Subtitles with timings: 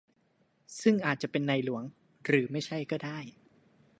[0.81, 1.83] ซึ่งอาจจะเป็นในหลวง
[2.25, 3.19] หรือไม่ใช่ก็ได้